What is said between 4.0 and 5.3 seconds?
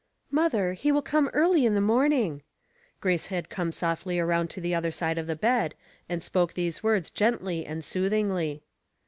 around to the other side of